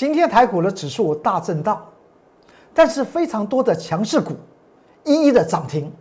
[0.00, 1.78] 今天台股的指数大震荡，
[2.72, 4.34] 但是非常多的强势股
[5.04, 5.92] 一一的涨停。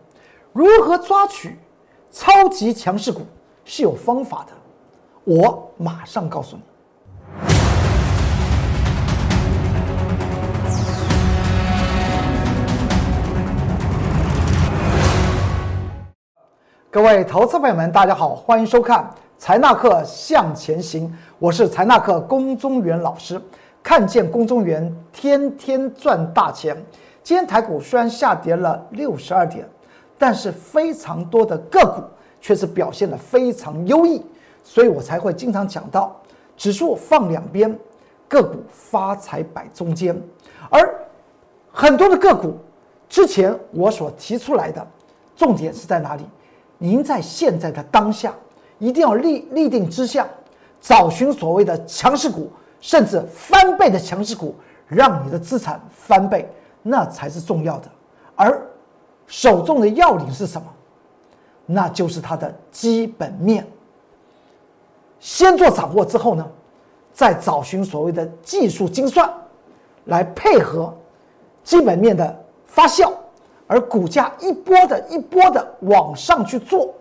[0.54, 1.60] 如何抓取
[2.09, 3.23] 超级强势股
[3.65, 4.54] 是有方法的，
[5.25, 6.62] 我马上告诉你。
[16.89, 23.41] 各位投资朋友们，大家好，欢迎收看财纳克向前行，我是财纳克龚中原老师。
[23.82, 26.75] 看见公中原天天赚大钱。
[27.24, 29.68] 今天台股虽然下跌了六十二点，
[30.18, 32.02] 但是非常多的个股
[32.42, 34.23] 却是表现的非常优异，
[34.64, 36.16] 所以我才会经常讲到
[36.58, 37.78] 指数放两边，
[38.28, 40.19] 个股发财摆中间。
[40.69, 40.94] 而
[41.72, 42.58] 很多的个股
[43.08, 44.86] 之前我所提出来的
[45.36, 46.23] 重点是在哪里？
[46.77, 48.33] 您在现在的当下，
[48.77, 50.27] 一定要立立定之下，
[50.80, 52.50] 找寻所谓的强势股，
[52.81, 54.56] 甚至翻倍的强势股，
[54.88, 56.50] 让你的资产翻倍，
[56.81, 57.89] 那才是重要的。
[58.35, 58.61] 而
[59.27, 60.67] 手中的要领是什么？
[61.66, 63.67] 那就是它的基本面。
[65.19, 66.47] 先做掌握之后呢，
[67.13, 69.30] 再找寻所谓的技术精算，
[70.05, 70.91] 来配合
[71.63, 73.11] 基本面的发酵。
[73.67, 76.91] 而股价一波的一波的往上去做，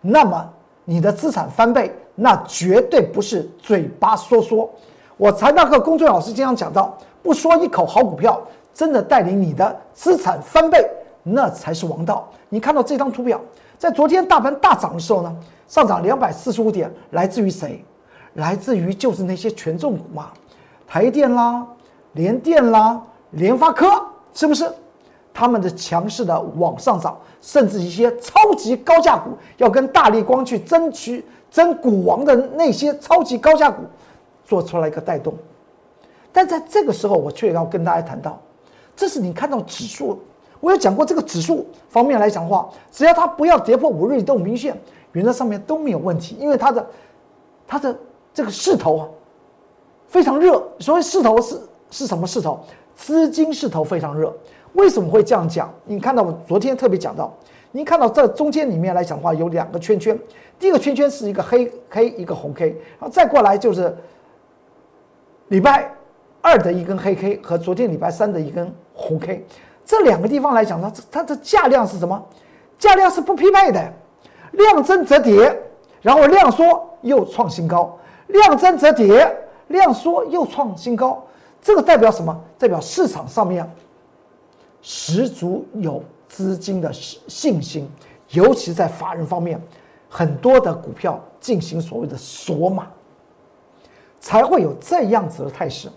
[0.00, 0.48] 那么
[0.84, 4.70] 你的资产翻倍，那绝对不是嘴巴说说。
[5.18, 8.40] 我财大课工作老师经常讲到，不说一口好股票，
[8.72, 10.84] 真的带领你的资产翻倍，
[11.22, 12.26] 那才是王道。
[12.48, 13.38] 你看到这张图表，
[13.78, 15.34] 在昨天大盘大涨的时候呢，
[15.68, 17.84] 上涨两百四十五点，来自于谁？
[18.34, 20.30] 来自于就是那些权重股嘛，
[20.86, 21.66] 台电啦、
[22.12, 23.00] 联电啦、
[23.32, 23.86] 联发科，
[24.32, 24.70] 是不是？
[25.34, 33.82] 他们的强势的往上涨，甚至一些超级高价股要跟大力光去争取争股王的那些超级高价股，
[34.52, 35.32] 做出来一个带动。
[36.30, 38.38] 但在这个时候，我却要跟大家谈到，
[38.94, 40.18] 这是你看到指数，
[40.60, 44.78] 我有讲过这个指数方面来讲的话，只要它不要跌破五日移动平线，
[45.12, 46.86] 原则上面都没有问题，因为它的
[47.66, 47.96] 它的
[48.34, 49.08] 这个势头啊
[50.06, 50.62] 非常热。
[50.78, 51.58] 所谓势头是
[51.90, 52.60] 是什么势头？
[52.94, 54.30] 资金势头非常热。
[54.74, 55.72] 为什么会这样讲？
[55.86, 57.32] 你看到我昨天特别讲到，
[57.70, 60.18] 你看到这中间里面来讲的话，有两个圈圈，
[60.58, 62.68] 第一个圈圈是一个黑黑一个红 K，
[62.98, 63.94] 然后再过来就是
[65.52, 65.86] 礼拜
[66.40, 69.44] 二的一根黑 K 和昨天礼拜三的一根红 K，
[69.84, 72.26] 这两个地方来讲呢，它的价量是什么？
[72.78, 73.92] 价量是不匹配的，
[74.52, 75.54] 量增则跌，
[76.00, 77.98] 然后量缩又创新高，
[78.28, 79.30] 量增则跌，
[79.68, 81.22] 量缩又创新高，
[81.60, 82.34] 这个代表什么？
[82.58, 83.70] 代表市场上面。
[84.80, 87.90] 十足有资金的信信心，
[88.30, 89.60] 尤其在法人方面，
[90.08, 92.86] 很多的股票进行所谓的锁码，
[94.22, 95.90] 才会有这样子的态势。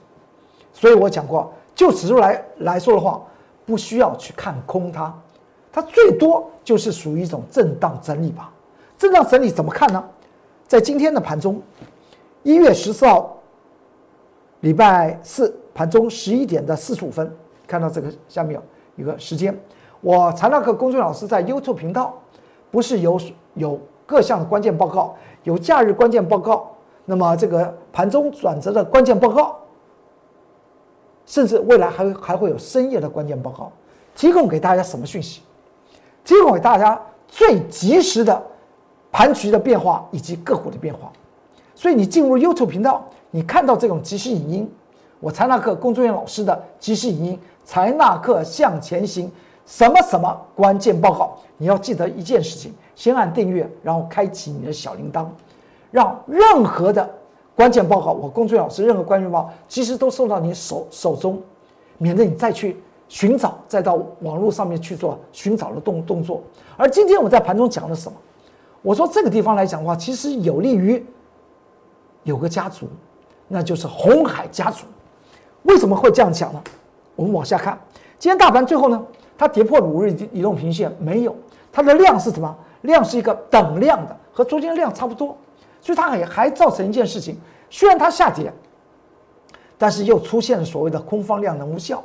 [0.73, 3.21] 所以我讲过，就指数来来说的话，
[3.65, 5.17] 不需要去看空它，
[5.71, 8.51] 它最多就是属于一种震荡整理吧。
[8.97, 10.03] 震荡整理怎么看呢？
[10.67, 11.61] 在今天的盘中，
[12.43, 13.37] 一月十四号，
[14.59, 17.33] 礼拜四盘中十一点的四十五分，
[17.65, 18.61] 看到这个下面有。
[18.97, 19.53] 一个时间，
[19.99, 22.17] 我财纳克公众老师在 YouTube 频道，
[22.71, 23.19] 不是有
[23.55, 26.71] 有各项的关键报告，有假日关键报告，
[27.05, 29.55] 那么这个盘中转折的关键报告，
[31.25, 33.71] 甚至未来还还会有深夜的关键报告，
[34.15, 35.41] 提供给大家什么讯息？
[36.23, 38.41] 提供给大家最及时的
[39.11, 41.11] 盘局的变化以及个股的变化。
[41.75, 44.71] 所以你进入 YouTube 频道，你看到这种即时影音，
[45.19, 47.39] 我财纳克工作人员老师的即时影音。
[47.63, 49.31] 财纳克向前行，
[49.65, 51.37] 什么什么关键报告？
[51.57, 55.25] 你要记得一件事情：先按订阅，然后开启你的小铃铛，
[55.95, 57.09] 让任何的
[57.55, 61.41] 关键报告，我工作老师任何关键报告，其实都送到你手手中，
[61.97, 62.75] 免得你再去
[63.07, 66.41] 寻找，再到网络上面去做寻找的动动作。
[66.75, 68.17] 而今天我在盘中讲了什么？
[68.81, 71.01] 我说这个地方来讲的话，其实有利于
[72.23, 72.89] 有个家族，
[73.47, 74.85] 那就是红海家族。
[75.63, 76.61] 为什么会这样讲呢？
[77.15, 77.79] 我们往下看，
[78.19, 79.01] 今天大盘最后呢，
[79.37, 81.33] 它跌破五日移动平线没有？
[81.71, 82.53] 它的量是什么？
[82.81, 85.37] 量是一个等量的，和昨天量差不多，
[85.85, 87.37] 所以它也还造成一件事情，
[87.69, 88.51] 虽然它下跌，
[89.77, 92.03] 但是又出现了所谓的空方量能无效，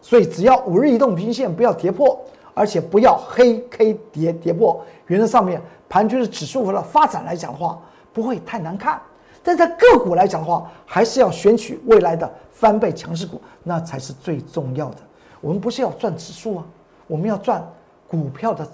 [0.00, 2.16] 所以只要五日移动平均线不要跌破，
[2.54, 7.82] 而且不要黑 K 跌跌破，原则上面盘局的指数的发展来讲的话，
[8.12, 9.02] 不会太难看。
[9.42, 14.98] 但在个股来讲的话，还是要选取未来的翻倍强势股，那才是最重要的。
[15.40, 16.66] 我们不是要赚指数啊，
[17.08, 17.68] 我们要赚
[18.06, 18.64] 股票的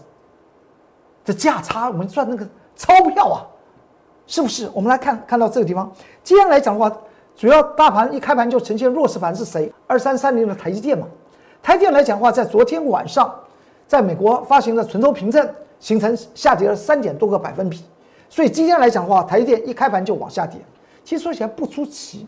[1.24, 2.46] 的价差，我们赚那个
[2.76, 3.40] 钞票啊，
[4.26, 4.70] 是不是？
[4.72, 5.90] 我们来看看到这个地方，
[6.22, 6.94] 今天来讲的话，
[7.36, 9.72] 主要大盘一开盘就呈现弱势盘是谁？
[9.86, 11.06] 二三三零的台积电嘛。
[11.62, 13.34] 台积电来讲的话，在昨天晚上，
[13.86, 15.48] 在美国发行的存托凭证
[15.80, 17.82] 形成下跌了三点多个百分比，
[18.28, 20.60] 所以今天来讲的话，台积电一开盘就往下跌。
[21.02, 22.26] 其实说起来不出奇，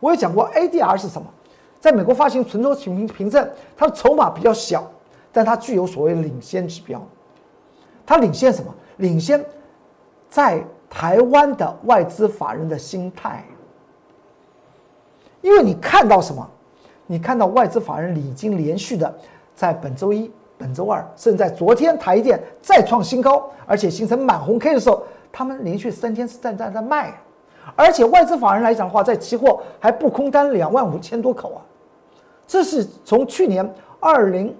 [0.00, 1.26] 我有讲过 ADR 是什么，
[1.80, 4.90] 在美国发行存托凭凭证，它的筹码比较小，
[5.32, 7.02] 但它具有所谓领先指标。
[8.04, 8.74] 它领先什么？
[8.98, 9.42] 领先
[10.28, 10.62] 在
[10.94, 13.42] 台湾的外资法人的心态。
[15.40, 16.46] 因为你看到什么？
[17.06, 19.12] 你看到外资法人已经连续的
[19.54, 25.02] 在本周一、本周二，甚至在昨天台电再创新高，而且形成满红 K 的时候，
[25.32, 27.12] 他们连续三天是在在在卖，
[27.74, 31.60] 而且外资法人来讲的话，在期货还不空单两万五千多口啊，
[32.46, 33.68] 这是从去年
[33.98, 34.54] 二零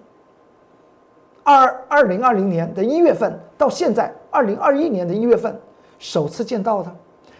[1.44, 5.58] 二二零二零年的一月份到现在二零二一年的一月份
[6.03, 6.93] 首次见到的，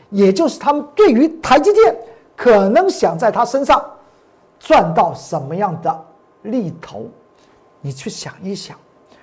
[0.09, 1.95] 也就是他们对于台积电。
[2.35, 3.85] 可能想在他身上
[4.59, 6.05] 赚到什么样的
[6.43, 7.07] 利头，
[7.81, 8.77] 你去想一想。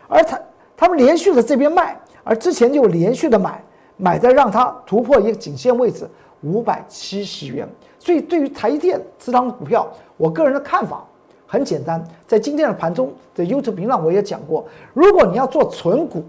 [0.07, 0.39] 而他
[0.77, 3.61] 他们连续的这边卖，而之前就连续的买，
[3.97, 6.07] 买在让它突破一个颈线位置
[6.43, 7.67] 五百七十元。
[7.97, 11.03] 所以对于台积电这张股票，我个人的看法
[11.45, 16.23] 很简单，在今天的盘中的 YouTube 频道我也讲过，如果你要做纯股、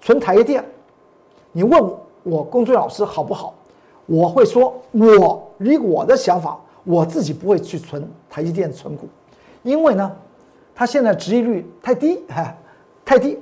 [0.00, 0.62] 纯台积电，
[1.56, 1.90] 你问
[2.24, 3.54] 我龚俊老师好不好？
[4.06, 9.08] 我会说，我以我的想法，我自己不会去存台积电存股，
[9.62, 10.10] 因为呢，
[10.74, 12.52] 它现在值利率太低，哈，
[13.04, 13.38] 太低。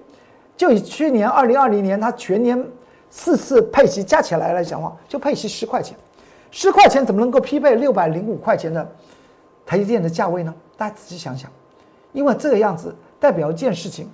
[0.56, 2.62] 就以去年二零二零年它全年
[3.08, 5.96] 四次配息加起来来讲话，就配息十块钱，
[6.50, 8.86] 十块钱怎么能够匹配六百零五块钱的
[9.64, 10.54] 台积电的价位呢？
[10.76, 11.50] 大家仔细想想，
[12.12, 14.06] 因为这个样子代表一件事情，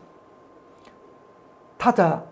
[1.77, 2.25] 它的。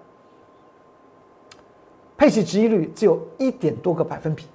[2.17, 4.47] 配息值益率只有一点多个百分比，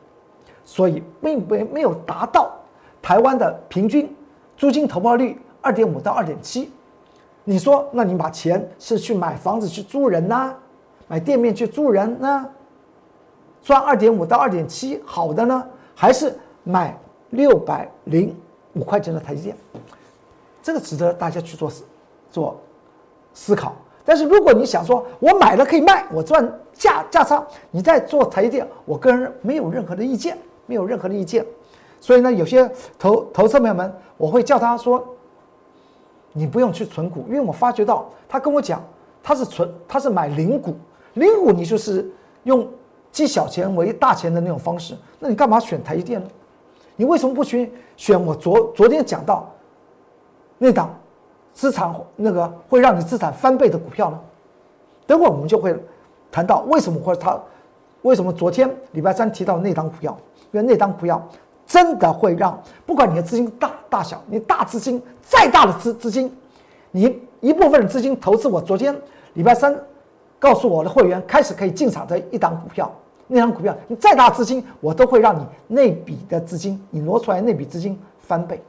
[0.65, 2.51] 所以并没没有达到
[3.01, 4.13] 台湾的平均
[4.57, 6.71] 租金投报率二点五到二点七。
[7.43, 10.55] 你说，那你把钱是去买房子去租人呢，
[11.07, 12.49] 买店面去租人呢，
[13.63, 15.63] 赚二点五到二点七好的呢，
[15.95, 16.95] 还是买
[17.31, 18.35] 六百零
[18.73, 19.57] 五块钱的台积电？
[20.61, 21.83] 这个值得大家去做思
[22.31, 22.59] 做
[23.33, 23.75] 思考。
[24.03, 26.43] 但是如果你想说，我买了可以卖，我赚
[26.73, 31.45] 价价差，你在做台积电，我个人没有任何的意见，没有任何的意见。
[31.99, 35.05] 所以呢，有些投投资朋友们，我会叫他说，
[36.33, 38.83] 你不用去存股，因为我发觉到他跟我讲，
[39.21, 40.75] 他是存，他是买零股，
[41.13, 42.09] 零股你就是
[42.43, 42.67] 用
[43.11, 46.27] 积小钱为大钱的那种方式，那你干嘛选台积电呢？
[46.95, 49.49] 你为什么不去选我昨昨天讲到
[50.57, 50.97] 那档？
[51.53, 54.19] 资产那个会让你资产翻倍的股票呢？
[55.05, 55.75] 等会我们就会
[56.31, 57.37] 谈到为什么或者他
[58.03, 60.17] 为什么昨天礼拜三提到那档股票，
[60.51, 61.21] 因为那档股票
[61.65, 66.33] 真的会让不管你的资金大大小，你大资金再大的资资金，
[66.91, 68.95] 你一部分的资金投资我昨天
[69.33, 69.77] 礼拜三
[70.39, 72.91] 告诉我的会员开始可以进场的一档股票，
[73.27, 78.61] 那档股票你再大资金我都会让你那笔的资金你挪出来那笔资金翻倍。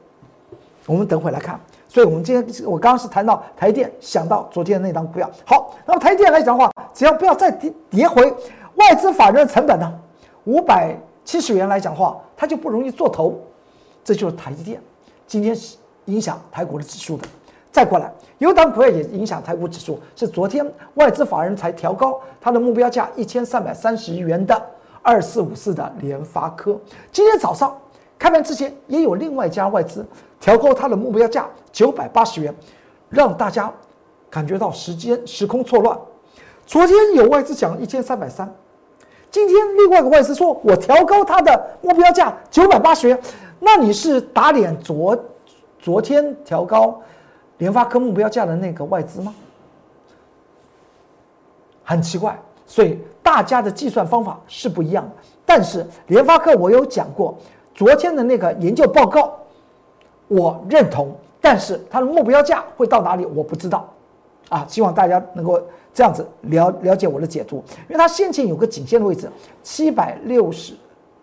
[0.85, 1.59] 我们等会来看。
[1.87, 5.29] 所以，我们今天我刚刚是谈到台电，想到昨天的那张股票。
[5.45, 8.33] 好，那么台电来讲的话，只要不要再跌跌回
[8.75, 9.93] 外资法人的成本呢，
[10.45, 13.39] 五百七十元来讲的话，它就不容易做头。
[14.03, 14.81] 这就是台积电
[15.27, 17.27] 今天是影响台股的指数的。
[17.71, 20.65] 再过来，有档股票也影响台股指数，是昨天
[20.95, 24.59] 外资法人才调高它的目标价一千三百三十元的
[25.01, 26.75] 二四五四的联发科。
[27.11, 27.75] 今天早上
[28.17, 30.05] 开盘之前，也有另外一家外资。
[30.39, 32.53] 调高它的目标价九百八十元，
[33.09, 33.71] 让大家
[34.29, 35.97] 感觉到时间时空错乱。
[36.65, 38.53] 昨天有外资讲一千三百三，
[39.31, 43.17] 今天另外一个外资说我调高它的目标价九百八十元，
[43.59, 45.17] 那你是打脸昨
[45.79, 47.01] 昨天调高
[47.57, 49.33] 联发科目标价的那个外资吗？
[51.83, 55.11] 很奇怪，所以大家的计算方法是不一样的。
[55.45, 57.37] 但是联发科我有讲过，
[57.73, 59.33] 昨天的那个研究报告。
[60.29, 63.87] 我认同，但是它的目标价会到哪里，我不知道，
[64.49, 65.61] 啊，希望大家能够
[65.93, 69.29] 这样子了了解我的解读，因为它先前有个颈线的位置，
[69.61, 70.73] 七百六十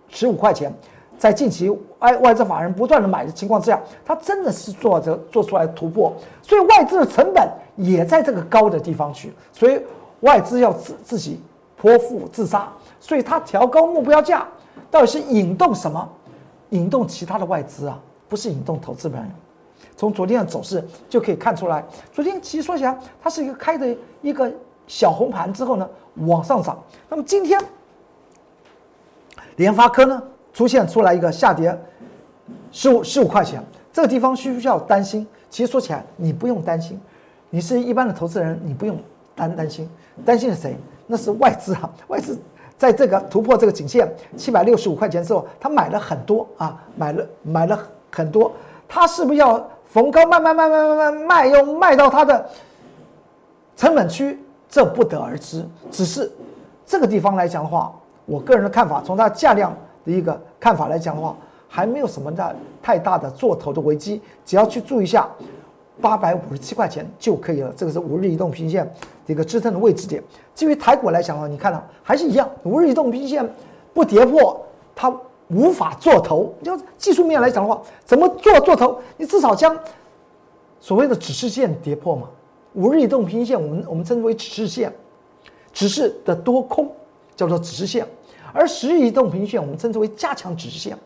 [0.08, 0.72] 十五块钱，
[1.18, 9.80] 在近期外外资法人不断的买的情况之下，它真的是做着做出来突破，所以外资的成本也在这个高的地方去，所以
[10.20, 11.40] 外资要自自己
[11.76, 14.46] 泼妇自杀，所以它调高目标价，
[14.88, 16.08] 到底是引动什么？
[16.70, 18.00] 引动其他的外资啊？
[18.28, 19.30] 不是引动投资人，
[19.96, 21.84] 从昨天的走势就可以看出来。
[22.12, 24.48] 昨天其实说起来，它是一个开的一个
[24.86, 26.80] 小红盘之后呢，往上涨。
[27.08, 27.60] 那么今天，
[29.56, 30.22] 联发科呢
[30.52, 31.76] 出现出来一个下跌
[32.70, 33.60] 十五十五块钱，
[33.92, 35.26] 这个地方需不需要担心？
[35.48, 37.00] 其实说起来，你不用担心，
[37.50, 38.96] 你是一般的投资人，你不用
[39.34, 39.90] 担担心，
[40.24, 40.76] 担心是谁？
[41.08, 42.38] 那是外资啊，外资
[42.80, 47.78] 在这个突破这个颈线七百六十五块钱之后，他买了很多啊，买了买了
[48.10, 48.50] 很多，
[48.88, 52.48] 他是不是要逢高卖卖卖卖卖卖卖，要卖到他的
[53.76, 54.42] 成本区？
[54.66, 55.62] 这不得而知。
[55.90, 56.32] 只是
[56.86, 57.92] 这个地方来讲的话，
[58.24, 61.36] 我个人的看法，从它价量的一个看法来讲的话，
[61.68, 65.28] 还没有什么大太大的做头的危机，只要去注意一下。
[66.00, 68.84] 八百五十七块钱就可以了，这个是五日移动平均线
[69.26, 70.22] 的一个支撑的位置点。
[70.54, 73.48] 至于台股来讲的话，你看到还是一样，五日移动平均线
[73.92, 74.60] 不跌破，
[74.94, 75.14] 它
[75.48, 76.54] 无法做头。
[76.62, 79.00] 就技术面来讲的话，怎么做做头？
[79.16, 79.76] 你至少将
[80.80, 82.28] 所谓的指示线跌破嘛。
[82.74, 84.92] 五日移动平均线，我们我们称之为指示线，
[85.72, 86.90] 指示的多空
[87.34, 88.06] 叫做指示线，
[88.52, 90.96] 而十日移动平均线我们称之为加强指示线。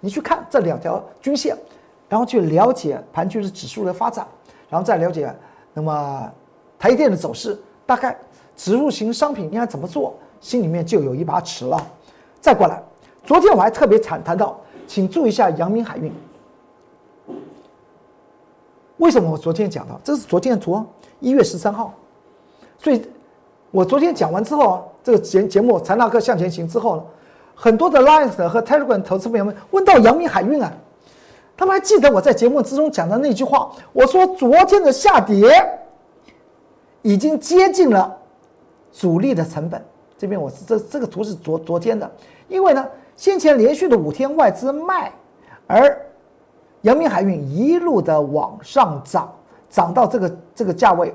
[0.00, 1.56] 你去看这两条均线，
[2.06, 4.28] 然后去了解盘区的指数的发展。
[4.68, 5.32] 然后再了解，
[5.72, 6.30] 那么
[6.78, 8.16] 台积电的走势，大概
[8.56, 11.80] 植入型商品应该怎么做，心里面就有一把尺了。
[12.40, 12.82] 再过来，
[13.24, 16.12] 昨天我还特别谈谈到，请注意一下阳明海运。
[18.96, 20.00] 为什么我昨天讲到？
[20.02, 20.84] 这是昨天的图，
[21.20, 21.92] 一月十三号。
[22.78, 23.06] 所以，
[23.70, 27.02] 我昨天讲完之后啊，这个节节目《财纳克向前行》之后呢，
[27.54, 30.72] 很多的 Lions 和 Telegram 投资朋友们问到阳明海运啊。
[31.56, 35.48] 他们还记得我在节目之中讲的那句话，我说昨天的下跌
[37.02, 38.14] 已经接近了
[38.92, 39.82] 主力的成本。
[40.18, 42.10] 这边我是这这个图是昨昨天的，
[42.48, 42.86] 因为呢
[43.16, 45.10] 先前连续的五天外资卖，
[45.66, 45.98] 而
[46.82, 49.34] 阳明海运一路的往上涨，
[49.70, 51.14] 涨到这个这个价位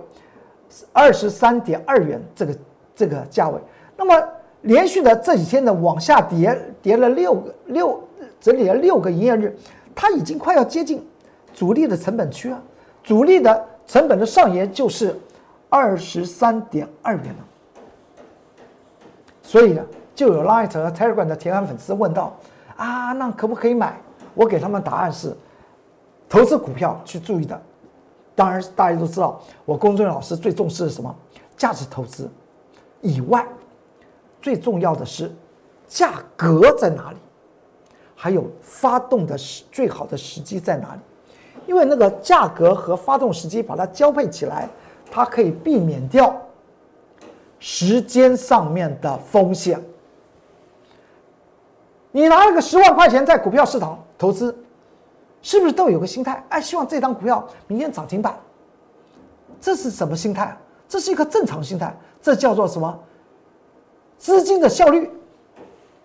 [0.92, 2.56] 二十三点二元这个
[2.96, 3.60] 这个价位。
[3.96, 4.28] 那么
[4.62, 8.04] 连续的这几天的往下跌，跌了六个六
[8.40, 9.56] 整理了六个营业日。
[9.96, 11.06] 它已经快要接近
[11.54, 12.62] 主力的成本区啊，
[13.04, 15.20] 主力的成本的上沿就是
[15.70, 17.46] 二十三点二元了。
[19.44, 22.38] 所以呢，就有 Light 和 Telegram 的铁杆粉丝问到：
[22.78, 24.00] 啊，那可不可以买？
[24.34, 25.36] 我给他们答案是：
[26.30, 27.62] 投资股票去注意的。
[28.34, 31.14] 当然，大家都知道，我公众老师最重视的什么？
[31.58, 32.32] 价值投资
[33.02, 33.46] 以外，
[34.42, 35.30] 最重要的是
[35.88, 37.18] 价格在哪里？
[38.24, 41.01] 还有发动的时最好的时机在哪里？
[41.66, 44.70] 因为那个价格和发动时机把它交配起来，
[45.10, 46.40] 它可以避免掉
[47.58, 49.84] 时间上面的风险。
[52.12, 54.56] 你拿了个十万块钱在股票市场投资，
[55.42, 56.46] 是不是都有个心态？
[56.50, 58.38] 哎，希望这张股票明天涨停板。
[59.60, 60.56] 这是什么心态？
[60.88, 63.00] 这是一个正常心态，这叫做什么？
[64.20, 65.10] 资金的效率，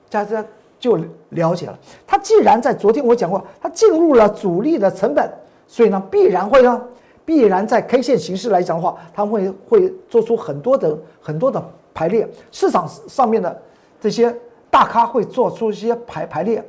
[0.08, 0.42] 大家。
[0.86, 0.96] 就
[1.30, 1.78] 了解了。
[2.06, 5.28] 它既然在昨天我讲过，它进入了主力的成本，
[5.66, 6.80] 所以呢，必然会呢，
[7.24, 11.62] 必然在 K 线形式来讲的话，它会会做出很多的很多的
[11.92, 12.28] 排列。
[12.52, 13.62] 市场上面的
[14.00, 14.34] 这些
[14.70, 16.64] 大咖会做出一些排排列。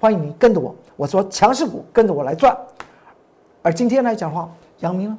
[0.00, 2.56] 欢迎你跟着我，我说强势股跟着我来赚。
[3.60, 4.48] 而今天来讲的话，
[4.78, 5.18] 阳明呢，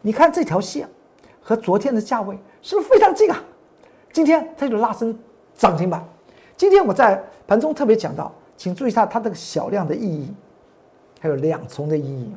[0.00, 0.88] 你看这条线
[1.42, 3.42] 和昨天的价位是不是非常近啊？
[4.12, 5.18] 今天它就拉升
[5.54, 6.02] 涨停板。
[6.62, 10.32] 今天我在盘中特别讲到，请注意一下它这个小量的意义，
[11.18, 12.32] 还有两重的意义，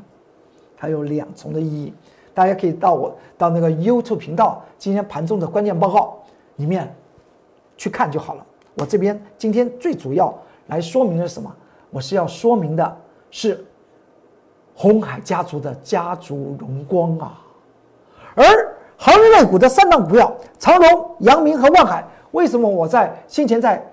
[0.75, 1.93] 还有两重的意义。
[2.33, 6.17] 大家可以到我到那个 YouTube 频道今天盘中的关键报告
[6.55, 6.91] 里面
[7.77, 8.43] 去看就好了。
[8.79, 10.35] 我这边今天最主要
[10.69, 11.55] 来说明的是什么？
[11.91, 12.97] 我是要说明的
[13.29, 13.63] 是
[14.73, 17.39] 红海家族的家族荣光啊。
[18.33, 18.43] 而
[18.97, 23.87] 航运类股的三档股票长荣、阳明和万海，为什么我在先前在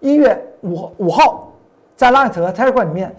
[0.00, 1.52] 一月五五号，
[1.96, 3.14] 在 Light 和 Terra 里面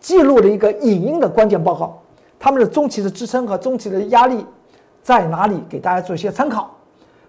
[0.00, 2.00] 记录了一个影音的关键报告，
[2.38, 4.44] 他们的中期的支撑和中期的压力
[5.02, 5.62] 在哪里？
[5.68, 6.70] 给大家做一些参考。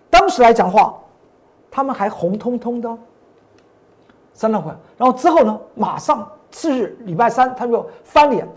[0.09, 0.97] 当时来讲的话，
[1.69, 2.97] 他们还红彤彤的
[4.33, 8.47] 三万块，然后之后呢，马上次日礼拜三，他们就翻脸，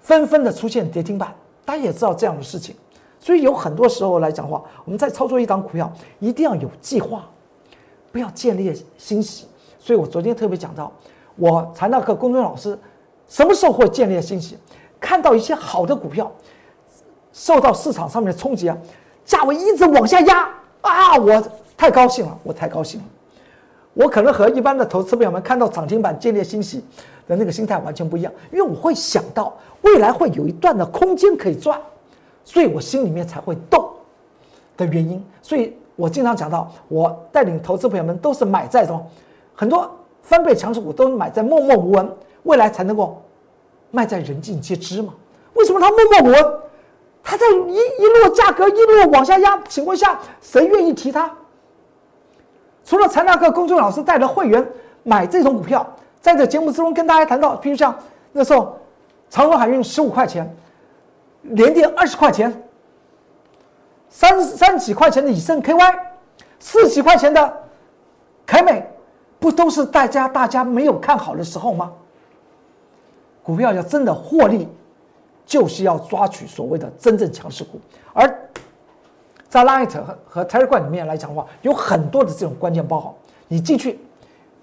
[0.00, 1.32] 纷纷的出现跌停板。
[1.64, 2.74] 大家也知道这样的事情，
[3.20, 7.24] 所以有很多时候来讲话，我们在操作一档股票，一定要有计划。
[8.14, 9.44] 不要建立欣喜，
[9.76, 10.92] 所以我昨天特别讲到，
[11.34, 12.78] 我财纳课公众老师
[13.26, 14.56] 什么时候会建立欣喜？
[15.00, 16.30] 看到一些好的股票
[17.32, 18.78] 受到市场上面的冲击啊，
[19.24, 20.48] 价位一直往下压
[20.82, 21.42] 啊，我
[21.76, 23.06] 太高兴了，我太高兴了。
[23.94, 26.84] 我可能和一般的投资朋友们看到涨停板建立欣喜
[27.26, 29.52] 的那个心态完全不一样，因为我会想到
[29.82, 31.80] 未来会有一段的空间可以赚，
[32.44, 33.90] 所以我心里面才会动
[34.76, 35.76] 的原因，所以。
[35.96, 39.04] 我经常讲到，我带领投资朋友们都是买在中，
[39.54, 39.90] 很多
[40.22, 42.10] 翻倍强势股都买在默默无闻，
[42.44, 43.22] 未来才能够
[43.90, 45.14] 卖在人尽皆知嘛？
[45.54, 46.54] 为什么它默默无闻？
[47.22, 51.30] 它在一一路价格一路往下压情况下，谁愿意提它？
[52.84, 54.66] 除了财纳克公众老师带着会员
[55.04, 55.86] 买这种股票，
[56.20, 57.96] 在这节目之中跟大家谈到，比如像
[58.32, 58.76] 那时候
[59.30, 60.54] 长荣海运十五块钱，
[61.42, 62.63] 连跌二十块钱，
[64.14, 65.98] 三三几块钱的以盛 KY，
[66.60, 67.52] 四几块钱的
[68.46, 68.86] 凯美，
[69.40, 71.92] 不都是大家大家没有看好的时候吗？
[73.42, 74.68] 股票要真的获利。
[75.46, 77.78] 就是要抓取所谓的真正强势股，
[78.14, 78.26] 而
[79.46, 83.14] 在 Light 和和 Telegram 里面来讲的话，有很多的这种关键报告，
[83.46, 84.00] 你进去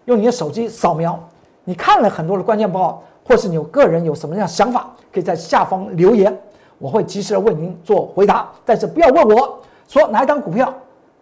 [0.05, 1.19] 用你的手机扫描，
[1.65, 6.35] 你看了很多的关键报告，或是你有个人有什么样想法，可以在下方留言，
[6.81, 8.49] 我会及时的为您做回答。
[8.65, 9.57] 但是不要问我
[9.87, 10.73] 说哪一张股票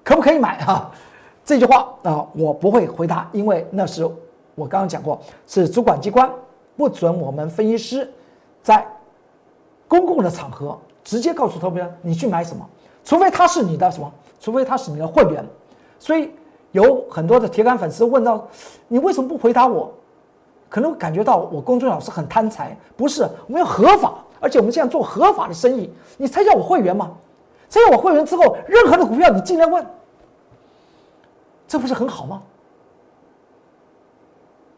[0.04, 0.90] 可不可以买啊，
[1.46, 4.04] 这句话啊我不会回答，因为那是
[4.56, 6.28] 我刚刚讲过，是主管机关
[6.76, 8.12] 不准我们分析师
[8.64, 8.88] 在。
[9.88, 12.64] 公共的场合直接告诉投资人你去买什么，
[13.04, 15.44] 除非他是你的什么，除非他是你的会员。
[15.98, 16.30] 所以
[16.74, 18.48] 有很多的铁杆粉丝问到，
[18.88, 19.92] 你为什么不回答我？
[20.70, 27.12] 可能感觉到我公众老师很贪财，不是，我们要合法，而且我们现在做合法的生意，你才叫我会员吗？
[27.68, 29.86] 参加我会员之后，任何的股票你进来问，
[31.68, 32.42] 这不是很好吗？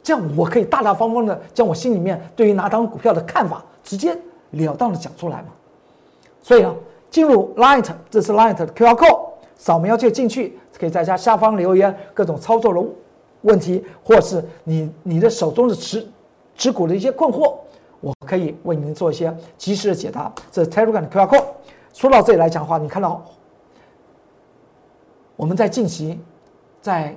[0.03, 4.18] 这样我可以大大方方的将我心里面对于哪档股票的看法直接。
[4.53, 5.46] 了当的讲出来嘛，
[6.44, 6.75] 所以啊，
[7.10, 12.84] 进入 Light，这是 Light 的 QR code，扫描就进去，可以在家下方留言各种操作的
[13.44, 16.06] 问题，或是你你的手中的持
[16.58, 17.56] 持股的一些困惑，
[18.01, 20.31] 我可以为您做一些及时的解答。
[20.51, 21.46] 这是台湾的 q r q。
[21.93, 23.24] 说到这里来讲的话，你看到
[25.36, 26.20] 我们在近期
[26.81, 27.15] 在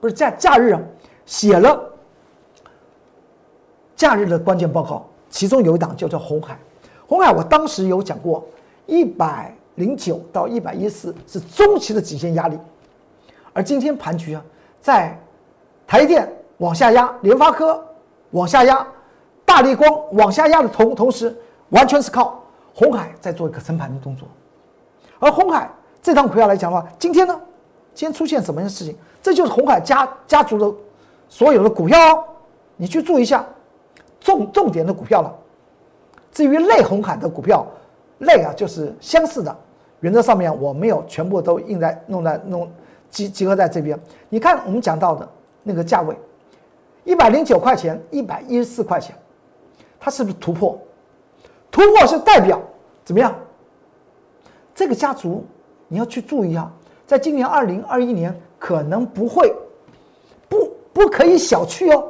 [0.00, 0.76] 不是假假日
[1.24, 1.90] 写了
[3.96, 6.58] 假日的关键报告，其中有一档叫做红海。
[7.06, 8.44] 红海，我当时有讲过，
[8.86, 12.58] 一百零九到一百一四是中期的极限压力，
[13.52, 14.42] 而今天盘局啊，
[14.80, 15.16] 在
[15.86, 16.26] 台电
[16.58, 17.84] 往下压，联发科
[18.30, 18.86] 往下压，
[19.44, 21.36] 大力光往下压的同同时，
[21.70, 22.42] 完全是靠
[22.74, 24.26] 红海在做一个撑盘的动作。
[25.18, 25.70] 而红海
[26.02, 27.40] 这张股票来讲的话，今天呢，
[27.94, 28.96] 今天出现什么样的事情？
[29.22, 30.76] 这就是红海家家族的
[31.28, 32.24] 所有的股票哦，
[32.76, 33.44] 你去注意一下，
[34.20, 35.34] 重重点的股票了。
[36.32, 37.64] 至于类红海的股票，
[38.18, 39.56] 类啊就是相似的，
[40.00, 42.70] 原则上面我没有全部都印在弄在弄
[43.08, 43.98] 集集合在这边。
[44.28, 45.26] 你看我们讲到的
[45.62, 46.14] 那个价位，
[47.04, 49.16] 一百零九块钱，一百一十四块钱，
[50.04, 50.78] 它是不是突破？
[51.70, 52.60] 突破是代表
[53.06, 53.34] 怎么样？
[54.74, 55.42] 这个家族
[55.88, 56.70] 你要去注意啊，
[57.06, 59.50] 在今年二零二一年可能不会，
[60.46, 62.04] 不不可以小觑哦。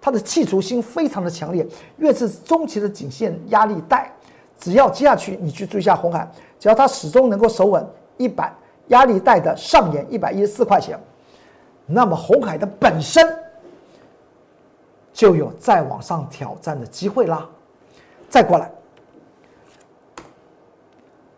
[0.00, 1.66] 它的气除心非常的强烈，
[1.98, 4.10] 越是中期的颈线压力带，
[4.58, 6.26] 只要接下去，你去注意一下红海，
[6.58, 8.50] 只要它始终能够守稳一百
[8.86, 10.98] 压力带的上沿一百一十四块钱，
[11.84, 13.28] 那么红海的本身
[15.16, 17.48] 就有再往上挑战的机会啦。
[18.28, 18.70] 再过来，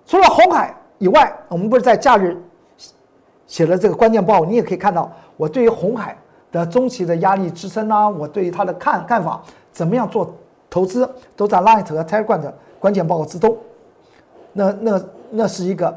[0.04, 2.36] 除了红海以外，我们不是在假日
[3.46, 6.18] 写了这个关键报，你也可以看到我对于红海。
[6.50, 9.38] 的中期的压力支撑啊，我对于它的看看法，
[9.70, 10.34] 怎么样做
[10.70, 13.54] 投资，都在 Light 和 Telegram 的关键报告之中。
[14.54, 15.94] 那那那是一个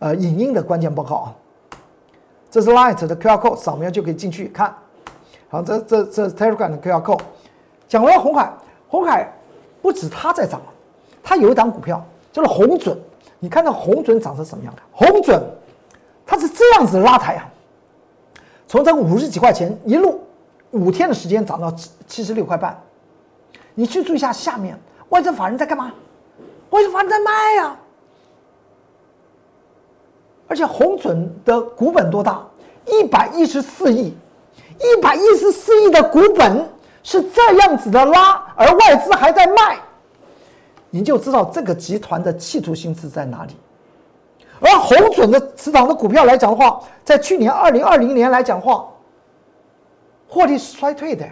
[0.00, 1.34] 呃影音的关键报告啊。
[2.50, 4.74] 这是 Light 的 QR code，扫描就可以进去看。
[5.54, 7.20] 好，这这这 Telegram 的 QR code。
[7.86, 8.52] 讲完红海，
[8.88, 9.32] 红海
[9.80, 10.60] 不止它在涨，
[11.22, 12.98] 它有一档股票叫做红准。
[13.38, 14.74] 你看到红准长成什么样？
[14.90, 15.40] 红准
[16.26, 17.48] 它是这样子拉抬啊。
[18.66, 20.20] 从这个五十几块钱一路
[20.72, 22.76] 五天的时间涨到七七十六块半，
[23.76, 24.76] 你去注意一下下面
[25.10, 25.92] 外资法人在干嘛？
[26.70, 27.76] 外资法人在卖呀！
[30.48, 32.44] 而且红准的股本多大？
[32.86, 34.12] 一百一十四亿，
[34.80, 36.68] 一百一十四亿的股本
[37.02, 39.78] 是这样子的拉，而外资还在卖，
[40.90, 43.56] 你就知道这个集团的企图心是在哪里。
[44.60, 48.88] 而红准的持仓的股票来讲的话，在去年二零二零年来讲话，
[50.28, 51.26] 获利是衰退的。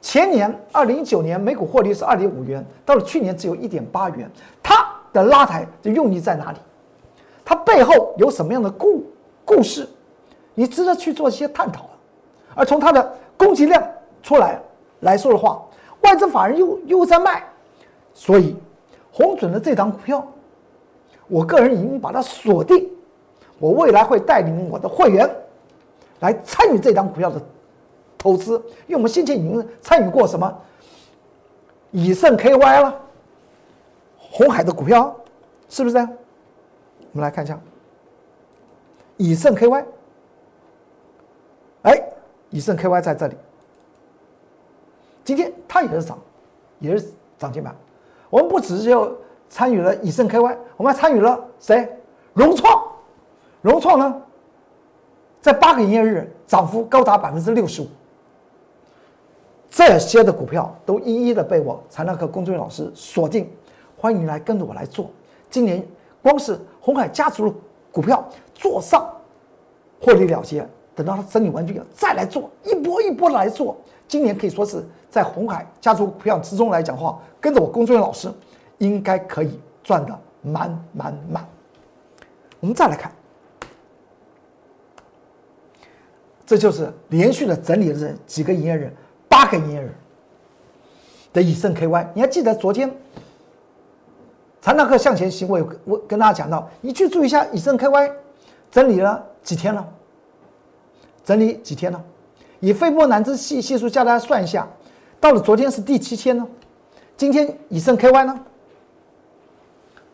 [0.00, 4.30] 前年二零一九年每股获利是二点五元，到了去年只有一点八元。
[4.62, 6.58] 它的拉抬的用意在哪里？
[7.44, 9.04] 它背后有什么样的故
[9.44, 9.88] 故事？
[10.54, 11.88] 你值得去做一些探讨。
[12.56, 13.80] 而从它的供给量
[14.22, 14.60] 出来
[15.00, 15.62] 来说的话，
[16.00, 17.44] 外资法人又又在卖，
[18.14, 18.56] 所以
[19.12, 20.26] 红准的这档股票。
[21.28, 22.88] 我个人已经把它锁定，
[23.58, 25.28] 我未来会带领我的会员
[26.20, 27.40] 来参与这张股票的
[28.16, 28.52] 投资，
[28.86, 30.56] 因为我们先前已经参与过什么
[31.90, 33.00] 以盛 KY 了，
[34.18, 35.14] 红海的股票，
[35.68, 35.96] 是不是？
[35.98, 37.58] 我们来看一下
[39.16, 39.84] 以盛 KY，
[41.82, 42.04] 哎，
[42.50, 43.36] 以盛 KY 在这里，
[45.24, 46.18] 今天它也是涨，
[46.78, 47.74] 也是涨停板。
[48.30, 49.10] 我们不只是要
[49.48, 51.88] 参与了以盛 KY，我们还参与了谁？
[52.34, 52.82] 融创，
[53.62, 54.22] 融创呢，
[55.40, 57.86] 在八个营业日涨幅高达百分之六十五。
[59.68, 63.50] 这些的股票都一一的被我财纳克工作人员老师锁定，
[63.96, 65.10] 欢迎来跟着我来做。
[65.50, 65.86] 今年
[66.22, 67.54] 光是红海家族的
[67.92, 69.06] 股票做上，
[70.00, 73.76] 获利了结，等到它整理完毕了再来做，一波一波的来做。
[74.08, 78.32] 今年可以说是在红海家族培养之中来讲的话，跟着我工作人员老师，
[78.78, 81.46] 应该可以赚的满满满。
[82.60, 83.12] 我们再来看，
[86.46, 88.90] 这就是连续的整理了这几个营业日，
[89.28, 89.94] 八个营业日
[91.32, 92.06] 的以盛 KY。
[92.14, 92.90] 你还记得昨天
[94.62, 98.12] 财纳克向前行，我有我跟大家讲到，你去注意一下以盛 KY
[98.70, 99.86] 整理了几天了？
[101.26, 102.02] 整理几天了？
[102.60, 104.66] 以费波南兹系系数叫大家算一下，
[105.20, 106.46] 到了昨天是第七天呢，
[107.16, 108.40] 今天以盛 KY 呢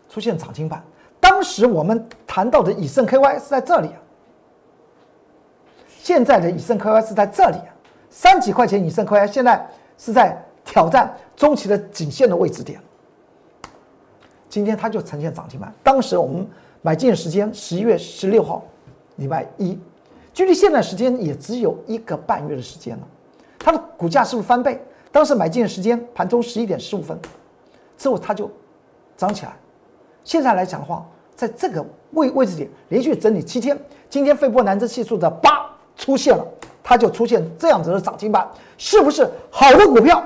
[0.09, 0.83] 出现涨停板。
[1.20, 4.01] 当时我们谈到的以盛 KY 是在这里啊，
[6.01, 7.59] 现在的以盛 KY 是在这里，
[8.09, 9.64] 三几块钱以盛 KY 现在
[9.98, 12.81] 是在挑战中期的颈线的位置点。
[14.48, 15.72] 今天它就呈现涨停板。
[15.83, 16.46] 当时我们
[16.81, 18.64] 买进的时间十一月十六号，
[19.16, 19.79] 礼拜一，
[20.33, 23.03] 距离现在时间也只有一个半月的时间了。
[23.59, 24.83] 它的股价是不是翻倍？
[25.11, 27.18] 当时买进的时间盘中十一点十五分，
[27.99, 28.51] 之后它就
[29.16, 29.55] 涨起来。
[30.25, 36.47] 现在来讲的话，在这个位位置点连续整理七天，今天费波南兹系数的八出现了，
[36.83, 40.25] 它就出现这样子的涨停板，是不是好的股票？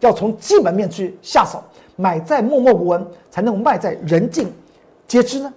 [0.00, 1.62] 要从基本面去下手，
[1.94, 4.52] 买在默默无闻，才能卖在人尽
[5.06, 5.52] 皆知呢？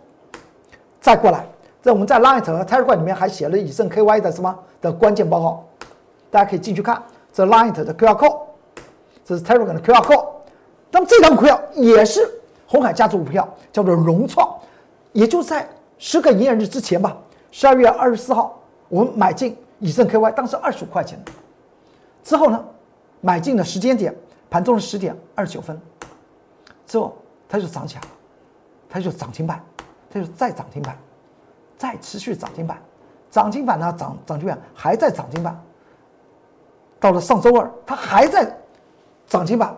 [1.02, 1.48] 再过来，
[1.84, 5.65] 在我们在 Light 和 Telegram 里面还写了以盛 KY 的什么的关键报告，
[6.32, 7.04] 大家可以进去看。
[7.34, 8.39] 这 Light 的 QR code，
[9.26, 10.26] 这是 Telegram 的 QR code，
[10.89, 12.22] 那么这张股票也是。
[12.65, 14.58] 红海家族股票叫做融创，
[15.12, 15.67] 也就在
[15.98, 17.15] 十个营业日之前吧，
[17.52, 21.22] 十二月二十四号，我们买进以盛 KY，当时二十五块钱。
[22.24, 22.65] 之后呢，
[23.19, 24.15] 买进的时间点
[24.50, 25.80] 盘中是十点二十九分，
[26.88, 27.13] 之后
[27.48, 28.08] 它就涨起来了，
[28.89, 29.62] 它就涨停板，
[30.10, 30.98] 它就再涨停板，
[31.84, 32.82] 再持续涨停板，
[33.30, 35.62] 涨停板呢涨涨停板还在涨停板。
[36.98, 38.50] 到了上周二，它还在
[39.28, 39.76] 涨停板，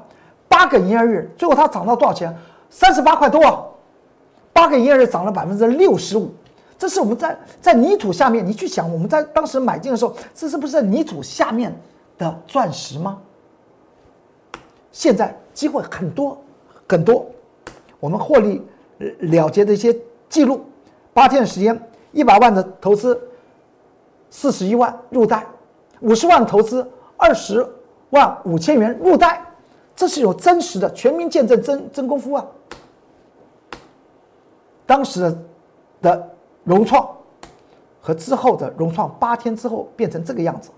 [0.48, 2.32] 八个营业日，最后它涨到多少钱？
[2.70, 3.64] 三十八块多，啊，
[4.54, 6.32] 八个营业日涨了百分之六十五，
[6.78, 11.76] 这是我们在在泥土下面，你去想，我们在当时买进的时候，这是不是在泥土下面
[12.20, 13.20] 的钻石吗？
[14.92, 16.40] 现在机会很多
[16.88, 17.26] 很多，
[18.00, 18.64] 我们获利
[19.22, 19.92] 了结的一些
[20.30, 20.64] 记录，
[21.16, 21.76] 八天的时间，
[22.16, 23.22] 一百万的投资，
[24.30, 25.46] 四十一万入袋，
[26.00, 27.68] 五十万投资，二十
[28.12, 29.42] 万五千元入袋。
[29.96, 32.46] 这是有真实的全民见证真真功夫啊！
[34.86, 35.38] 当时的
[36.02, 36.30] 的
[36.64, 37.10] 融创
[38.02, 40.70] 和之后的融创八天之后变成这个样子，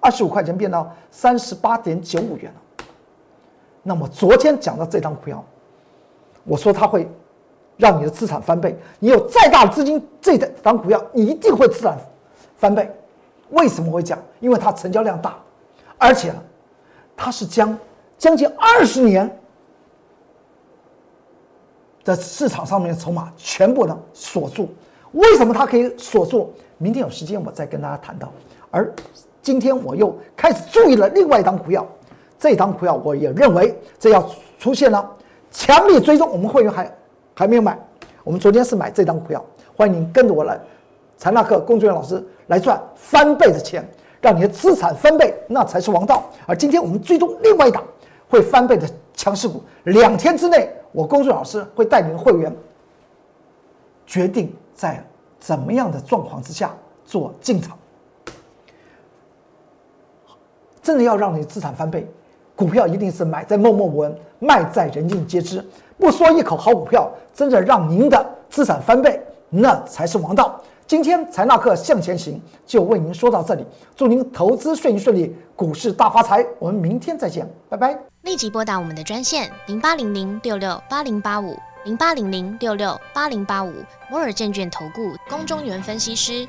[0.00, 2.86] 二十五块钱变到三十八点九五元了。
[3.82, 5.44] 那么昨天讲的这张股票，
[6.44, 7.06] 我说它会
[7.76, 8.78] 让你的资产翻倍。
[8.98, 11.98] 你有再大的资金，这张股票你一定会资产
[12.56, 12.90] 翻倍。
[13.50, 14.18] 为什么会讲？
[14.40, 15.36] 因为它成交量大，
[15.98, 16.32] 而且，
[17.16, 17.76] 它是将。
[18.18, 19.28] 将近二十年
[22.04, 24.68] 的市场上面的筹码全部呢锁住，
[25.10, 26.52] 为什么它可以锁住？
[26.78, 28.32] 明天有时间我再跟大家谈到。
[28.70, 28.94] 而
[29.42, 31.84] 今天我又开始注意了另外一张股票，
[32.38, 34.24] 这张股票我也认为这要
[34.56, 35.16] 出现了
[35.50, 36.30] 强力追踪。
[36.30, 36.88] 我们会员还
[37.34, 37.78] 还没有买，
[38.24, 39.44] 我们昨天是买这张股票，
[39.76, 40.58] 欢迎您跟着我来，
[41.16, 43.86] 财纳克工作人员老师来赚翻倍的钱，
[44.20, 46.24] 让你的资产翻倍，那才是王道。
[46.46, 47.82] 而今天我们追踪另外一档。
[48.28, 52.50] 会翻倍的强势股，两天之内，我公作老师会带领会员
[54.06, 55.04] 决定在
[55.38, 57.76] 怎么样的状况之下做进场。
[60.80, 62.10] 真的要让你资产翻倍，
[62.56, 65.62] 股票一定是买在默默无闻，卖在人尽皆知。
[66.02, 70.60] 不说一口好股票，真的让您的资产翻倍，那才是王道。
[70.84, 76.44] 今天财纳克向前行就为您说到这里，祝您投资顺利顺利，股市大发财。
[76.58, 77.96] 我们明天再见，拜拜。
[78.22, 83.72] 立即拨打我们的专线零八零零六六八零八五零八零零六六八零八五
[84.10, 86.48] 摩尔证券投顾龚中原分析师。